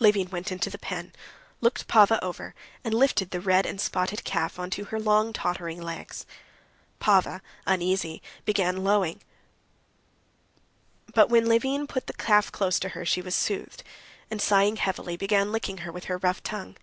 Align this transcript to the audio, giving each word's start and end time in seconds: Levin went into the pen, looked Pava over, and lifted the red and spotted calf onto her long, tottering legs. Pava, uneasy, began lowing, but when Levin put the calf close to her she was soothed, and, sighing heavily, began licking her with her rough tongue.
Levin 0.00 0.30
went 0.30 0.50
into 0.50 0.70
the 0.70 0.78
pen, 0.78 1.12
looked 1.60 1.86
Pava 1.86 2.18
over, 2.22 2.54
and 2.82 2.94
lifted 2.94 3.30
the 3.30 3.42
red 3.42 3.66
and 3.66 3.78
spotted 3.78 4.24
calf 4.24 4.58
onto 4.58 4.86
her 4.86 4.98
long, 4.98 5.34
tottering 5.34 5.82
legs. 5.82 6.24
Pava, 6.98 7.42
uneasy, 7.66 8.22
began 8.46 8.82
lowing, 8.82 9.20
but 11.12 11.28
when 11.28 11.44
Levin 11.46 11.86
put 11.86 12.06
the 12.06 12.14
calf 12.14 12.50
close 12.50 12.78
to 12.80 12.88
her 12.96 13.04
she 13.04 13.20
was 13.20 13.34
soothed, 13.34 13.82
and, 14.30 14.40
sighing 14.40 14.76
heavily, 14.76 15.14
began 15.14 15.52
licking 15.52 15.76
her 15.84 15.92
with 15.92 16.04
her 16.04 16.16
rough 16.16 16.42
tongue. 16.42 16.78